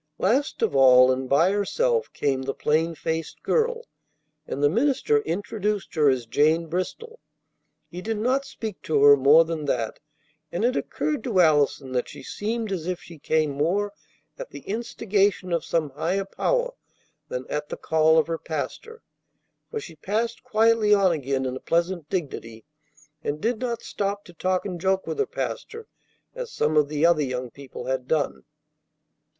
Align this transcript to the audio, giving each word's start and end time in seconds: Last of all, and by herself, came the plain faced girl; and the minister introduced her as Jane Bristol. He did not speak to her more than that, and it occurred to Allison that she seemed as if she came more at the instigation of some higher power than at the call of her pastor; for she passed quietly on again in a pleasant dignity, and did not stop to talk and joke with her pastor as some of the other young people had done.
Last 0.17 0.63
of 0.63 0.75
all, 0.75 1.11
and 1.11 1.29
by 1.29 1.51
herself, 1.51 2.11
came 2.11 2.41
the 2.41 2.55
plain 2.55 2.95
faced 2.95 3.43
girl; 3.43 3.83
and 4.47 4.63
the 4.63 4.67
minister 4.67 5.19
introduced 5.19 5.93
her 5.93 6.09
as 6.09 6.25
Jane 6.25 6.65
Bristol. 6.65 7.19
He 7.87 8.01
did 8.01 8.17
not 8.17 8.43
speak 8.43 8.81
to 8.81 9.03
her 9.03 9.15
more 9.15 9.45
than 9.45 9.65
that, 9.65 9.99
and 10.51 10.65
it 10.65 10.75
occurred 10.75 11.23
to 11.25 11.39
Allison 11.39 11.91
that 11.91 12.09
she 12.09 12.23
seemed 12.23 12.71
as 12.71 12.87
if 12.87 12.99
she 12.99 13.19
came 13.19 13.51
more 13.51 13.93
at 14.39 14.49
the 14.49 14.61
instigation 14.61 15.53
of 15.53 15.63
some 15.63 15.91
higher 15.91 16.25
power 16.25 16.71
than 17.29 17.45
at 17.47 17.69
the 17.69 17.77
call 17.77 18.17
of 18.17 18.25
her 18.25 18.39
pastor; 18.39 19.03
for 19.69 19.79
she 19.79 19.95
passed 19.95 20.41
quietly 20.41 20.95
on 20.95 21.11
again 21.11 21.45
in 21.45 21.55
a 21.55 21.59
pleasant 21.59 22.09
dignity, 22.09 22.65
and 23.23 23.39
did 23.39 23.59
not 23.59 23.83
stop 23.83 24.25
to 24.25 24.33
talk 24.33 24.65
and 24.65 24.81
joke 24.81 25.05
with 25.05 25.19
her 25.19 25.27
pastor 25.27 25.85
as 26.33 26.51
some 26.51 26.75
of 26.75 26.89
the 26.89 27.05
other 27.05 27.21
young 27.21 27.51
people 27.51 27.85
had 27.85 28.07
done. 28.07 28.45